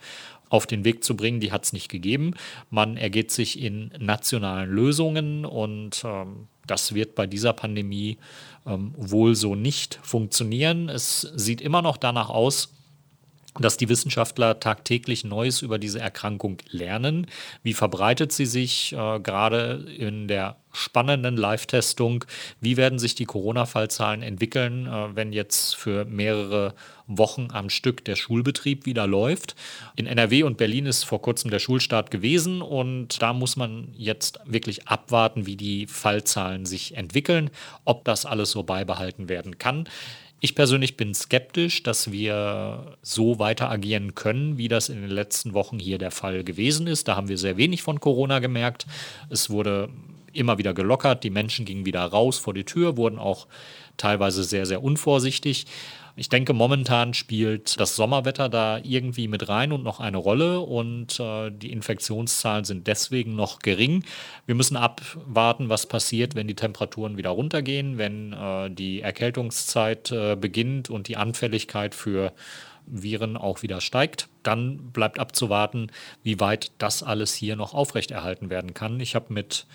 auf 0.53 0.67
den 0.67 0.85
Weg 0.85 1.03
zu 1.03 1.17
bringen, 1.17 1.39
die 1.39 1.51
hat 1.51 1.63
es 1.65 1.73
nicht 1.73 1.89
gegeben. 1.89 2.35
Man 2.69 2.95
ergeht 2.95 3.31
sich 3.31 3.59
in 3.59 3.91
nationalen 3.97 4.69
Lösungen 4.69 5.45
und 5.45 6.03
ähm, 6.05 6.47
das 6.67 6.93
wird 6.93 7.15
bei 7.15 7.25
dieser 7.25 7.53
Pandemie 7.53 8.19
ähm, 8.67 8.93
wohl 8.95 9.33
so 9.33 9.55
nicht 9.55 9.99
funktionieren. 10.03 10.89
Es 10.89 11.21
sieht 11.21 11.59
immer 11.59 11.81
noch 11.81 11.97
danach 11.97 12.29
aus, 12.29 12.71
dass 13.59 13.77
die 13.77 13.89
Wissenschaftler 13.89 14.59
tagtäglich 14.59 15.23
Neues 15.23 15.61
über 15.61 15.77
diese 15.77 15.99
Erkrankung 15.99 16.57
lernen. 16.69 17.27
Wie 17.61 17.73
verbreitet 17.73 18.31
sie 18.31 18.45
sich 18.45 18.93
äh, 18.93 19.19
gerade 19.19 19.85
in 19.97 20.27
der 20.27 20.57
spannenden 20.71 21.37
Live-Testung? 21.37 22.25
Wie 22.59 22.77
werden 22.77 22.97
sich 22.97 23.13
die 23.13 23.25
Corona-Fallzahlen 23.25 24.23
entwickeln, 24.23 24.87
äh, 24.87 25.15
wenn 25.15 25.31
jetzt 25.31 25.75
für 25.75 26.05
mehrere 26.05 26.73
Wochen 27.05 27.49
am 27.51 27.69
Stück 27.69 28.03
der 28.05 28.15
Schulbetrieb 28.15 28.87
wieder 28.87 29.05
läuft? 29.05 29.55
In 29.95 30.07
NRW 30.07 30.43
und 30.43 30.57
Berlin 30.57 30.87
ist 30.87 31.03
vor 31.03 31.21
kurzem 31.21 31.51
der 31.51 31.59
Schulstart 31.59 32.09
gewesen 32.09 32.63
und 32.63 33.21
da 33.21 33.33
muss 33.33 33.55
man 33.55 33.93
jetzt 33.95 34.39
wirklich 34.45 34.87
abwarten, 34.87 35.45
wie 35.45 35.57
die 35.57 35.85
Fallzahlen 35.85 36.65
sich 36.65 36.97
entwickeln, 36.97 37.51
ob 37.85 38.03
das 38.03 38.25
alles 38.25 38.49
so 38.49 38.63
beibehalten 38.63 39.29
werden 39.29 39.59
kann. 39.59 39.87
Ich 40.45 40.55
persönlich 40.55 40.97
bin 40.97 41.13
skeptisch, 41.13 41.83
dass 41.83 42.11
wir 42.11 42.97
so 43.01 43.39
weiter 43.39 43.71
agieren 43.71 44.13
können, 44.13 44.57
wie 44.57 44.67
das 44.67 44.89
in 44.89 44.99
den 44.99 45.09
letzten 45.09 45.53
Wochen 45.53 45.79
hier 45.79 45.97
der 45.97 46.11
Fall 46.11 46.43
gewesen 46.43 46.85
ist. 46.85 47.07
Da 47.07 47.15
haben 47.15 47.29
wir 47.29 47.37
sehr 47.37 47.55
wenig 47.55 47.81
von 47.81 48.01
Corona 48.01 48.39
gemerkt. 48.39 48.85
Es 49.29 49.49
wurde 49.49 49.87
immer 50.33 50.57
wieder 50.57 50.73
gelockert, 50.73 51.23
die 51.23 51.29
Menschen 51.29 51.63
gingen 51.63 51.85
wieder 51.85 52.01
raus 52.01 52.39
vor 52.39 52.53
die 52.53 52.65
Tür, 52.65 52.97
wurden 52.97 53.19
auch 53.19 53.47
teilweise 53.95 54.43
sehr, 54.43 54.65
sehr 54.65 54.83
unvorsichtig. 54.83 55.65
Ich 56.15 56.29
denke, 56.29 56.53
momentan 56.53 57.15
spielt 57.15 57.79
das 57.79 57.95
Sommerwetter 57.95 58.47
da 58.47 58.77
irgendwie 58.83 59.27
mit 59.27 59.49
rein 59.49 59.71
und 59.71 59.83
noch 59.83 59.99
eine 59.99 60.17
Rolle 60.17 60.59
und 60.59 61.19
äh, 61.19 61.49
die 61.49 61.71
Infektionszahlen 61.71 62.65
sind 62.65 62.85
deswegen 62.85 63.35
noch 63.35 63.59
gering. 63.59 64.03
Wir 64.45 64.53
müssen 64.53 64.77
abwarten, 64.77 65.69
was 65.69 65.87
passiert, 65.87 66.35
wenn 66.35 66.47
die 66.47 66.55
Temperaturen 66.55 67.17
wieder 67.17 67.31
runtergehen, 67.31 67.97
wenn 67.97 68.31
äh, 68.33 68.69
die 68.69 69.01
Erkältungszeit 69.01 70.11
äh, 70.11 70.35
beginnt 70.35 70.91
und 70.91 71.07
die 71.07 71.17
Anfälligkeit 71.17 71.95
für 71.95 72.31
Viren 72.85 73.35
auch 73.35 73.63
wieder 73.63 73.81
steigt. 73.81 74.29
Dann 74.43 74.91
bleibt 74.91 75.17
abzuwarten, 75.17 75.91
wie 76.21 76.39
weit 76.39 76.71
das 76.77 77.01
alles 77.01 77.33
hier 77.33 77.55
noch 77.55 77.73
aufrechterhalten 77.73 78.51
werden 78.51 78.75
kann. 78.75 78.99
Ich 78.99 79.15
habe 79.15 79.33
mit 79.33 79.65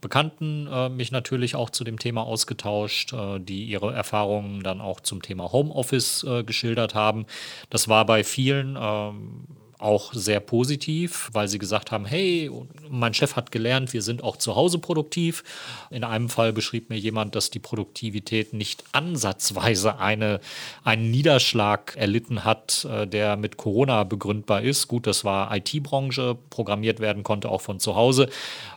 Bekannten 0.00 0.66
äh, 0.66 0.88
mich 0.88 1.12
natürlich 1.12 1.54
auch 1.54 1.70
zu 1.70 1.84
dem 1.84 1.98
Thema 1.98 2.22
ausgetauscht, 2.22 3.12
äh, 3.12 3.38
die 3.38 3.64
ihre 3.64 3.92
Erfahrungen 3.92 4.62
dann 4.62 4.80
auch 4.80 5.00
zum 5.00 5.22
Thema 5.22 5.52
Homeoffice 5.52 6.24
äh, 6.24 6.44
geschildert 6.44 6.94
haben. 6.94 7.26
Das 7.68 7.88
war 7.88 8.06
bei 8.06 8.24
vielen 8.24 8.78
ähm, 8.80 9.46
auch 9.82 10.12
sehr 10.12 10.40
positiv, 10.40 11.30
weil 11.32 11.48
sie 11.48 11.58
gesagt 11.58 11.90
haben, 11.90 12.04
hey, 12.04 12.50
mein 12.88 13.14
Chef 13.14 13.36
hat 13.36 13.50
gelernt, 13.50 13.92
wir 13.92 14.02
sind 14.02 14.22
auch 14.22 14.36
zu 14.36 14.56
Hause 14.56 14.78
produktiv. 14.78 15.42
In 15.90 16.04
einem 16.04 16.28
Fall 16.28 16.52
beschrieb 16.52 16.90
mir 16.90 16.98
jemand, 16.98 17.34
dass 17.34 17.50
die 17.50 17.58
Produktivität 17.58 18.52
nicht 18.52 18.84
ansatzweise 18.92 19.98
eine, 19.98 20.40
einen 20.84 21.10
Niederschlag 21.10 21.96
erlitten 21.96 22.44
hat, 22.44 22.84
äh, 22.84 23.06
der 23.06 23.36
mit 23.36 23.56
Corona 23.56 24.04
begründbar 24.04 24.62
ist. 24.62 24.88
Gut, 24.88 25.06
das 25.06 25.24
war 25.24 25.54
IT-Branche, 25.56 26.36
programmiert 26.50 27.00
werden 27.00 27.22
konnte 27.22 27.48
auch 27.48 27.60
von 27.60 27.80
zu 27.80 27.96
Hause. 27.96 28.28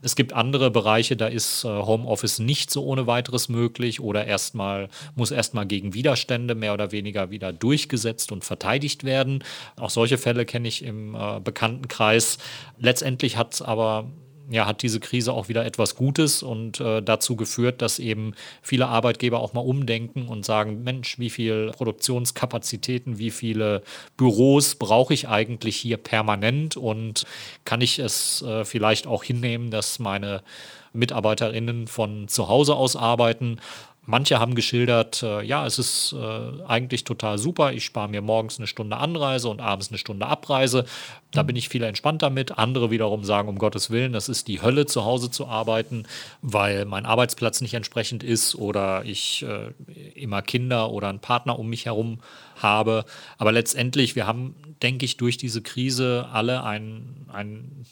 Es 0.02 0.16
gibt 0.16 0.34
andere 0.34 0.72
Bereiche, 0.72 1.16
da 1.16 1.28
ist 1.28 1.64
äh, 1.64 1.68
Homeoffice 1.68 2.40
nicht 2.40 2.72
so 2.72 2.84
ohne 2.86 3.08
weiteres 3.08 3.50
möglich 3.50 4.00
oder 4.00 4.26
erstmal 4.26 4.90
muss 5.16 5.32
erstmal 5.32 5.66
gegen 5.66 5.94
Widerstände 5.94 6.56
mehr 6.56 6.74
oder 6.74 6.92
weniger 6.92 7.30
wieder 7.30 7.52
durchgesetzt 7.52 8.32
und 8.32 8.44
verteidigt 8.44 9.04
werden. 9.04 9.44
Auch 9.78 9.90
solche 9.90 10.18
Fälle 10.18 10.46
kenne 10.46 10.68
ich 10.68 10.84
im 10.84 10.93
äh, 11.16 11.40
Bekanntenkreis. 11.40 12.38
Letztendlich 12.78 13.38
hat 13.38 13.54
es 13.54 13.62
aber 13.62 14.06
ja, 14.50 14.66
hat 14.66 14.82
diese 14.82 15.00
Krise 15.00 15.34
auch 15.34 15.48
wieder 15.48 15.66
etwas 15.66 15.96
Gutes 15.96 16.44
und 16.44 16.80
äh, 16.80 17.02
dazu 17.02 17.36
geführt, 17.36 17.82
dass 17.82 18.00
eben 18.00 18.34
viele 18.62 18.88
Arbeitgeber 18.88 19.40
auch 19.40 19.54
mal 19.54 19.62
umdenken 19.62 20.28
und 20.28 20.46
sagen, 20.46 20.84
Mensch, 20.84 21.18
wie 21.18 21.30
viel 21.30 21.72
Produktionskapazitäten, 21.72 23.18
wie 23.18 23.32
viele 23.32 23.84
Büros 24.18 24.76
brauche 24.76 25.14
ich 25.14 25.30
eigentlich 25.30 25.78
hier 25.78 25.98
permanent 25.98 26.76
und 26.76 27.26
kann 27.64 27.82
ich 27.82 28.00
es 28.00 28.42
äh, 28.42 28.66
vielleicht 28.66 29.08
auch 29.08 29.24
hinnehmen, 29.24 29.72
dass 29.72 30.00
meine 30.00 30.44
Mitarbeiterinnen 30.92 31.88
von 31.88 32.28
zu 32.28 32.50
Hause 32.50 32.76
aus 32.76 32.96
arbeiten 32.96 33.60
Manche 34.06 34.38
haben 34.38 34.54
geschildert, 34.54 35.24
äh, 35.24 35.44
ja, 35.44 35.66
es 35.66 35.80
ist 35.80 36.14
äh, 36.14 36.64
eigentlich 36.68 37.06
total 37.06 37.38
super. 37.38 37.72
Ich 37.72 37.86
spare 37.86 38.10
mir 38.10 38.22
morgens 38.22 38.58
eine 38.58 38.68
Stunde 38.68 38.98
Anreise 38.98 39.48
und 39.48 39.62
abends 39.62 39.90
eine 39.90 39.98
Stunde 39.98 40.28
Abreise. 40.28 40.84
Da 41.32 41.42
bin 41.42 41.56
ich 41.56 41.70
viel 41.70 41.84
entspannter 41.84 42.30
mit. 42.30 42.58
Andere 42.58 42.92
wiederum 42.92 43.24
sagen, 43.24 43.48
um 43.48 43.58
Gottes 43.58 43.92
Willen, 43.92 44.12
das 44.12 44.28
ist 44.28 44.50
die 44.50 44.62
Hölle, 44.62 44.88
zu 44.88 45.06
Hause 45.06 45.32
zu 45.32 45.48
arbeiten, 45.48 46.04
weil 46.42 46.84
mein 46.84 47.06
Arbeitsplatz 47.06 47.62
nicht 47.62 47.76
entsprechend 47.76 48.24
ist 48.24 48.56
oder 48.56 49.06
ich 49.06 49.46
äh, 49.48 49.72
immer 50.20 50.42
Kinder 50.42 50.92
oder 50.92 51.08
einen 51.08 51.20
Partner 51.20 51.58
um 51.58 51.70
mich 51.70 51.86
herum 51.86 52.20
habe. 52.58 53.06
Aber 53.38 53.54
letztendlich, 53.54 54.18
wir 54.18 54.28
haben, 54.28 54.56
denke 54.82 55.06
ich, 55.06 55.16
durch 55.16 55.38
diese 55.38 55.62
Krise 55.62 56.28
alle 56.30 56.66
ein, 56.66 57.26
ein 57.32 57.86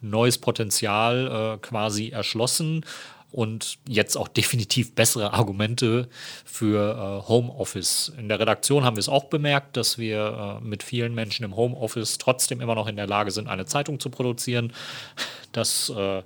neues 0.00 0.38
Potenzial 0.38 1.56
äh, 1.56 1.58
quasi 1.58 2.08
erschlossen 2.08 2.82
und 3.32 3.78
jetzt 3.88 4.16
auch 4.16 4.28
definitiv 4.28 4.94
bessere 4.94 5.32
Argumente 5.32 6.08
für 6.44 7.22
äh, 7.24 7.28
Homeoffice. 7.28 8.12
In 8.18 8.28
der 8.28 8.40
Redaktion 8.40 8.84
haben 8.84 8.96
wir 8.96 9.00
es 9.00 9.08
auch 9.08 9.24
bemerkt, 9.24 9.76
dass 9.76 9.98
wir 9.98 10.60
äh, 10.60 10.64
mit 10.64 10.82
vielen 10.82 11.14
Menschen 11.14 11.44
im 11.44 11.56
Homeoffice 11.56 12.18
trotzdem 12.18 12.60
immer 12.60 12.74
noch 12.74 12.86
in 12.86 12.96
der 12.96 13.06
Lage 13.06 13.30
sind, 13.30 13.48
eine 13.48 13.66
Zeitung 13.66 14.00
zu 14.00 14.10
produzieren. 14.10 14.72
Das 15.52 15.90
äh, 15.90 16.22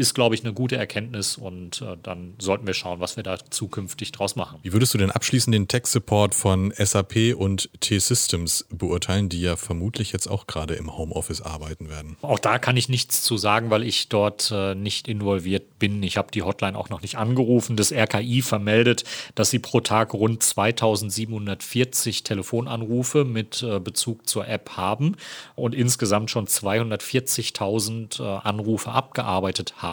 ist, 0.00 0.14
glaube 0.14 0.34
ich, 0.34 0.42
eine 0.42 0.54
gute 0.54 0.76
Erkenntnis 0.76 1.36
und 1.36 1.82
äh, 1.82 1.96
dann 2.02 2.34
sollten 2.38 2.66
wir 2.66 2.72
schauen, 2.72 3.00
was 3.00 3.16
wir 3.16 3.22
da 3.22 3.38
zukünftig 3.50 4.12
draus 4.12 4.34
machen. 4.34 4.58
Wie 4.62 4.72
würdest 4.72 4.94
du 4.94 4.98
denn 4.98 5.10
abschließend 5.10 5.54
den 5.54 5.68
Tech-Support 5.68 6.34
von 6.34 6.72
SAP 6.76 7.36
und 7.36 7.68
T-Systems 7.80 8.66
beurteilen, 8.70 9.28
die 9.28 9.42
ja 9.42 9.56
vermutlich 9.56 10.12
jetzt 10.12 10.26
auch 10.26 10.46
gerade 10.46 10.74
im 10.74 10.96
Homeoffice 10.96 11.42
arbeiten 11.42 11.90
werden? 11.90 12.16
Auch 12.22 12.38
da 12.38 12.58
kann 12.58 12.78
ich 12.78 12.88
nichts 12.88 13.22
zu 13.22 13.36
sagen, 13.36 13.68
weil 13.68 13.82
ich 13.84 14.08
dort 14.08 14.50
äh, 14.50 14.74
nicht 14.74 15.06
involviert 15.06 15.78
bin. 15.78 16.02
Ich 16.02 16.16
habe 16.16 16.30
die 16.32 16.42
Hotline 16.42 16.78
auch 16.78 16.88
noch 16.88 17.02
nicht 17.02 17.18
angerufen. 17.18 17.76
Das 17.76 17.92
RKI 17.92 18.40
vermeldet, 18.40 19.04
dass 19.34 19.50
sie 19.50 19.58
pro 19.58 19.80
Tag 19.80 20.14
rund 20.14 20.42
2740 20.42 22.24
Telefonanrufe 22.24 23.26
mit 23.26 23.62
äh, 23.62 23.80
Bezug 23.80 24.26
zur 24.26 24.48
App 24.48 24.78
haben 24.78 25.16
und 25.56 25.74
insgesamt 25.74 26.30
schon 26.30 26.46
240.000 26.46 28.22
äh, 28.22 28.40
Anrufe 28.42 28.92
abgearbeitet 28.92 29.74
haben, 29.78 29.89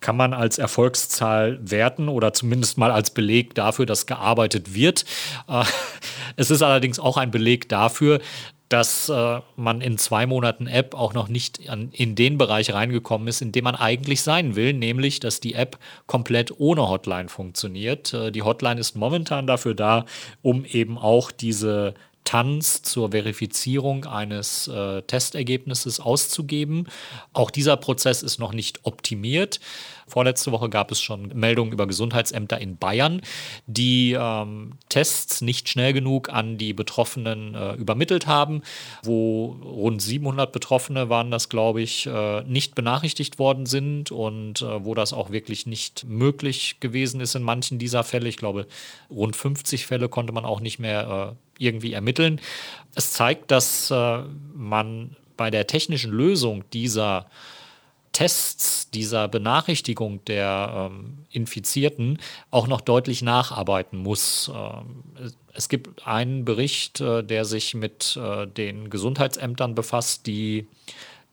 kann 0.00 0.16
man 0.16 0.32
als 0.32 0.58
Erfolgszahl 0.58 1.58
werten 1.62 2.08
oder 2.08 2.32
zumindest 2.32 2.78
mal 2.78 2.90
als 2.90 3.10
Beleg 3.10 3.54
dafür, 3.54 3.86
dass 3.86 4.06
gearbeitet 4.06 4.74
wird. 4.74 5.04
Äh, 5.48 5.64
es 6.36 6.50
ist 6.50 6.62
allerdings 6.62 6.98
auch 6.98 7.16
ein 7.16 7.30
Beleg 7.30 7.68
dafür, 7.68 8.20
dass 8.68 9.08
äh, 9.08 9.40
man 9.56 9.80
in 9.80 9.96
zwei 9.98 10.26
Monaten 10.26 10.66
App 10.66 10.94
auch 10.94 11.14
noch 11.14 11.28
nicht 11.28 11.70
an, 11.70 11.88
in 11.92 12.14
den 12.14 12.36
Bereich 12.36 12.72
reingekommen 12.72 13.26
ist, 13.28 13.40
in 13.40 13.52
dem 13.52 13.64
man 13.64 13.74
eigentlich 13.74 14.22
sein 14.22 14.56
will, 14.56 14.74
nämlich 14.74 15.20
dass 15.20 15.40
die 15.40 15.54
App 15.54 15.78
komplett 16.06 16.52
ohne 16.60 16.88
Hotline 16.88 17.28
funktioniert. 17.28 18.12
Äh, 18.12 18.30
die 18.30 18.42
Hotline 18.42 18.80
ist 18.80 18.94
momentan 18.94 19.46
dafür 19.46 19.74
da, 19.74 20.04
um 20.42 20.64
eben 20.64 20.98
auch 20.98 21.30
diese 21.30 21.94
Tanz 22.28 22.82
zur 22.82 23.12
Verifizierung 23.12 24.04
eines 24.04 24.68
äh, 24.68 25.00
Testergebnisses 25.00 25.98
auszugeben. 25.98 26.86
Auch 27.32 27.50
dieser 27.50 27.78
Prozess 27.78 28.22
ist 28.22 28.38
noch 28.38 28.52
nicht 28.52 28.80
optimiert. 28.82 29.60
Vorletzte 30.06 30.52
Woche 30.52 30.68
gab 30.68 30.90
es 30.90 31.00
schon 31.00 31.28
Meldungen 31.28 31.72
über 31.72 31.86
Gesundheitsämter 31.86 32.60
in 32.60 32.76
Bayern, 32.76 33.22
die 33.66 34.14
ähm, 34.18 34.72
Tests 34.90 35.40
nicht 35.40 35.70
schnell 35.70 35.94
genug 35.94 36.28
an 36.28 36.58
die 36.58 36.74
Betroffenen 36.74 37.54
äh, 37.54 37.72
übermittelt 37.76 38.26
haben, 38.26 38.60
wo 39.02 39.56
rund 39.64 40.02
700 40.02 40.52
Betroffene 40.52 41.08
waren 41.08 41.30
das, 41.30 41.48
glaube 41.48 41.80
ich, 41.80 42.06
äh, 42.06 42.42
nicht 42.42 42.74
benachrichtigt 42.74 43.38
worden 43.38 43.64
sind 43.64 44.10
und 44.10 44.60
äh, 44.60 44.84
wo 44.84 44.94
das 44.94 45.14
auch 45.14 45.30
wirklich 45.30 45.64
nicht 45.64 46.04
möglich 46.04 46.76
gewesen 46.80 47.22
ist 47.22 47.34
in 47.34 47.42
manchen 47.42 47.78
dieser 47.78 48.04
Fälle. 48.04 48.28
Ich 48.28 48.36
glaube, 48.36 48.66
rund 49.10 49.34
50 49.34 49.86
Fälle 49.86 50.10
konnte 50.10 50.34
man 50.34 50.44
auch 50.44 50.60
nicht 50.60 50.78
mehr 50.78 51.34
äh, 51.34 51.47
irgendwie 51.58 51.92
ermitteln. 51.92 52.40
Es 52.94 53.12
zeigt, 53.12 53.50
dass 53.50 53.90
äh, 53.90 54.22
man 54.54 55.16
bei 55.36 55.50
der 55.50 55.66
technischen 55.66 56.10
Lösung 56.12 56.64
dieser 56.72 57.26
Tests, 58.12 58.90
dieser 58.90 59.28
Benachrichtigung 59.28 60.24
der 60.24 60.90
ähm, 60.90 61.18
Infizierten 61.30 62.18
auch 62.50 62.66
noch 62.66 62.80
deutlich 62.80 63.22
nacharbeiten 63.22 63.98
muss. 63.98 64.50
Ähm, 64.52 65.04
es 65.52 65.68
gibt 65.68 66.06
einen 66.06 66.44
Bericht, 66.44 67.00
äh, 67.00 67.22
der 67.22 67.44
sich 67.44 67.74
mit 67.74 68.18
äh, 68.20 68.46
den 68.46 68.90
Gesundheitsämtern 68.90 69.74
befasst, 69.74 70.26
die 70.26 70.66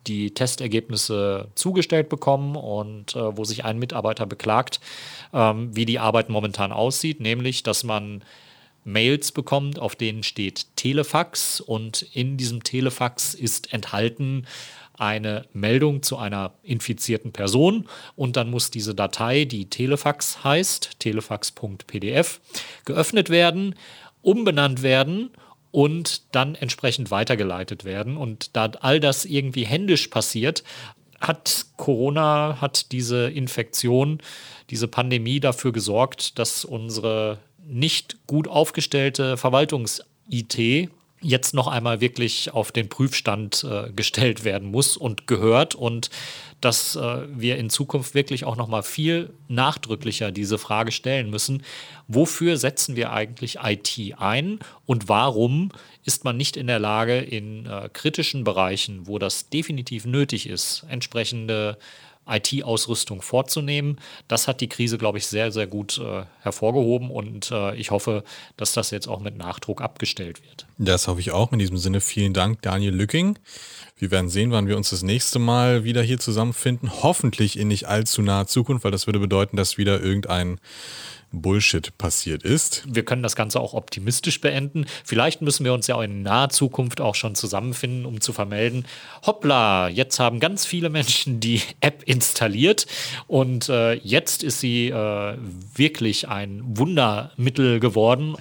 die 0.06 0.32
Testergebnisse 0.32 1.48
zugestellt 1.56 2.10
bekommen 2.10 2.56
und 2.56 3.16
äh, 3.16 3.36
wo 3.36 3.44
sich 3.44 3.66
ein 3.66 3.80
Mitarbeiter 3.80 4.28
beklagt, 4.28 4.80
ähm, 5.34 5.76
wie 5.76 5.86
die 5.86 5.98
Arbeit 5.98 6.30
momentan 6.30 6.72
aussieht, 6.72 7.20
nämlich 7.20 7.64
dass 7.64 7.84
man 7.84 8.24
Mails 8.86 9.32
bekommt, 9.32 9.80
auf 9.80 9.96
denen 9.96 10.24
steht 10.24 10.68
Telefax 10.78 11.60
und 11.60 12.04
in 12.14 12.38
diesem 12.38 12.64
Telefax 12.64 13.34
ist 13.34 13.74
enthalten 13.74 14.46
eine 14.98 15.46
Meldung 15.52 16.04
zu 16.04 16.18
einer 16.18 16.54
infizierten 16.64 17.34
Person 17.34 17.88
und 18.16 18.38
dann 18.38 18.50
muss 18.50 18.72
diese 18.72 18.96
Datei, 18.96 19.46
die 19.46 19.70
Telefax 19.70 20.44
heißt, 20.44 21.00
telefax.pdf, 21.00 22.40
geöffnet 22.86 23.30
werden, 23.30 23.76
umbenannt 24.22 24.84
werden 24.84 25.32
und 25.72 26.34
dann 26.34 26.56
entsprechend 26.56 27.12
weitergeleitet 27.12 27.84
werden. 27.84 28.16
Und 28.16 28.56
da 28.56 28.72
all 28.80 29.02
das 29.02 29.26
irgendwie 29.26 29.66
händisch 29.66 30.08
passiert, 30.08 30.64
hat 31.20 31.66
Corona, 31.76 32.62
hat 32.62 32.92
diese 32.92 33.30
Infektion, 33.30 34.22
diese 34.70 34.88
Pandemie 34.88 35.40
dafür 35.40 35.72
gesorgt, 35.72 36.40
dass 36.40 36.64
unsere 36.64 37.40
nicht 37.66 38.18
gut 38.28 38.48
aufgestellte 38.48 39.38
Verwaltungs-IT 39.38 40.90
jetzt 41.22 41.56
noch 41.56 41.68
einmal 41.68 42.02
wirklich 42.02 42.54
auf 42.54 42.72
den 42.72 42.88
Prüfstand 42.88 43.66
äh, 43.70 43.92
gestellt 43.92 44.44
werden 44.44 44.70
muss 44.70 44.96
und 44.96 45.26
gehört 45.26 45.74
und 45.74 46.12
dass 46.62 46.96
äh, 46.96 47.22
wir 47.30 47.58
in 47.58 47.70
Zukunft 47.70 48.14
wirklich 48.14 48.46
auch 48.46 48.56
noch 48.56 48.68
mal 48.68 48.84
viel 48.84 49.32
nachdrücklicher 49.48 50.32
diese 50.32 50.58
Frage 50.60 50.92
stellen 50.92 51.32
müssen, 51.32 51.64
wofür 52.08 52.58
setzen 52.58 52.96
wir 52.96 53.12
eigentlich 53.12 53.58
IT 53.64 54.14
ein 54.18 54.60
und 54.86 55.10
warum 55.10 55.72
ist 56.04 56.26
man 56.26 56.38
nicht 56.38 56.58
in 56.58 56.68
der 56.68 56.80
Lage 56.80 57.18
in 57.18 57.66
äh, 57.66 57.90
kritischen 57.92 58.44
Bereichen, 58.44 59.08
wo 59.08 59.18
das 59.18 59.50
definitiv 59.50 60.06
nötig 60.06 60.48
ist, 60.48 60.86
entsprechende 60.90 61.78
IT-Ausrüstung 62.28 63.22
vorzunehmen. 63.22 64.00
Das 64.28 64.48
hat 64.48 64.62
die 64.62 64.70
Krise, 64.70 64.98
glaube 64.98 65.18
ich, 65.18 65.28
sehr, 65.28 65.52
sehr 65.52 65.68
gut 65.68 65.98
äh, 65.98 66.24
hervorgehoben 66.42 67.12
und 67.12 67.52
äh, 67.52 67.76
ich 67.76 67.92
hoffe, 67.92 68.24
dass 68.58 68.74
das 68.74 68.92
jetzt 68.92 69.08
auch 69.08 69.20
mit 69.20 69.38
Nachdruck 69.38 69.82
abgestellt 69.82 70.42
wird. 70.44 70.66
Das 70.78 71.08
hoffe 71.08 71.20
ich 71.20 71.32
auch. 71.32 71.52
In 71.52 71.60
diesem 71.60 71.78
Sinne 71.78 72.02
vielen 72.02 72.34
Dank, 72.34 72.62
Daniel 72.62 72.94
Lücking. 72.94 73.38
Wir 73.98 74.12
werden 74.12 74.30
sehen, 74.30 74.52
wann 74.52 74.68
wir 74.68 74.76
uns 74.76 74.90
das 74.90 75.04
nächste 75.04 75.40
Mal 75.40 75.84
wieder 75.86 76.02
hier 76.02 76.20
zusammenfinden. 76.20 76.92
Hoffentlich 77.02 77.58
in 77.58 77.70
nicht 77.70 77.88
allzu 77.88 78.22
naher 78.22 78.48
Zukunft, 78.48 78.84
weil 78.84 78.92
das 78.92 79.08
würde 79.08 79.20
bedeuten, 79.20 79.56
dass 79.56 79.78
wieder 79.78 80.02
irgendein 80.02 80.60
Bullshit 81.42 81.98
passiert 81.98 82.44
ist. 82.44 82.84
Wir 82.88 83.06
können 83.06 83.24
das 83.24 83.36
Ganze 83.36 83.60
auch 83.60 83.74
optimistisch 83.74 84.42
beenden. 84.42 84.86
Vielleicht 85.04 85.42
müssen 85.42 85.66
wir 85.66 85.74
uns 85.74 85.88
ja 85.88 85.96
auch 85.96 86.02
in 86.02 86.24
naher 86.24 86.50
Zukunft 86.50 87.02
auch 87.02 87.16
schon 87.16 87.36
zusammenfinden, 87.36 88.06
um 88.06 88.22
zu 88.22 88.34
vermelden, 88.34 88.86
hoppla, 89.26 89.90
jetzt 89.90 90.20
haben 90.20 90.40
ganz 90.40 90.66
viele 90.66 90.90
Menschen 90.90 91.40
die 91.40 91.62
App 91.80 92.04
installiert 92.06 92.88
und 93.28 93.70
äh, 93.70 93.94
jetzt 93.94 94.44
ist 94.44 94.60
sie 94.60 94.90
äh, 94.90 95.38
wirklich 95.76 96.28
ein 96.28 96.62
Wundermittel 96.78 97.80
geworden. 97.80 98.36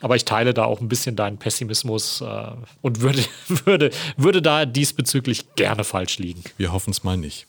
aber 0.00 0.16
ich 0.16 0.24
teile 0.24 0.54
da 0.54 0.64
auch 0.64 0.80
ein 0.80 0.88
bisschen 0.88 1.16
deinen 1.16 1.38
Pessimismus 1.38 2.20
äh, 2.20 2.50
und 2.82 3.00
würde, 3.00 3.24
würde, 3.64 3.90
würde 4.16 4.42
da 4.42 4.66
diesbezüglich 4.66 5.54
gerne 5.56 5.84
falsch 5.84 6.18
liegen. 6.18 6.42
Wir 6.56 6.72
hoffen 6.72 6.90
es 6.90 7.02
mal 7.02 7.16
nicht. 7.16 7.46